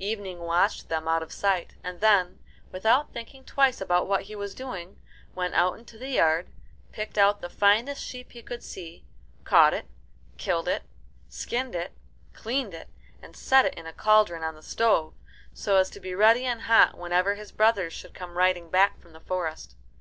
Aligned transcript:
Evening 0.00 0.40
watched 0.40 0.88
them 0.88 1.06
out 1.06 1.22
of 1.22 1.30
sight, 1.30 1.74
and 1.84 2.00
then, 2.00 2.40
without 2.72 3.12
thinking 3.12 3.44
twice 3.44 3.80
about 3.80 4.08
what 4.08 4.22
he 4.22 4.34
was 4.34 4.52
doing, 4.52 4.98
went 5.36 5.54
out 5.54 5.78
into 5.78 5.96
the 5.96 6.08
yard, 6.08 6.48
picked 6.90 7.16
out 7.16 7.40
the 7.42 7.48
finest 7.48 8.02
sheep 8.02 8.32
he 8.32 8.42
could 8.42 8.64
see, 8.64 9.04
caught 9.44 9.72
it, 9.72 9.86
killed 10.36 10.66
it, 10.66 10.82
skinned 11.28 11.76
it, 11.76 11.92
cleaned 12.32 12.74
it, 12.74 12.88
and 13.22 13.36
set 13.36 13.66
it 13.66 13.74
in 13.74 13.86
a 13.86 13.92
cauldron 13.92 14.42
on 14.42 14.56
the 14.56 14.64
stove 14.64 15.14
so 15.54 15.76
as 15.76 15.88
to 15.90 16.00
be 16.00 16.12
ready 16.12 16.44
and 16.44 16.62
hot 16.62 16.98
whenever 16.98 17.36
his 17.36 17.52
brothers 17.52 17.92
should 17.92 18.14
come 18.14 18.36
riding 18.36 18.70
back 18.70 18.98
from 18.98 19.12
the 19.12 19.20
forest. 19.20 19.76